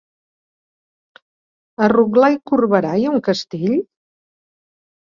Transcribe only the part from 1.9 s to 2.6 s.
Rotglà i